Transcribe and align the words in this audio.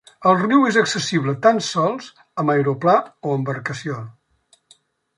El 0.29 0.37
riu 0.37 0.63
és 0.69 0.79
accessible 0.81 1.35
tan 1.43 1.61
sols 1.69 2.09
amb 2.45 2.57
aeroplà 2.57 2.99
o 3.33 3.39
embarcació. 3.41 4.03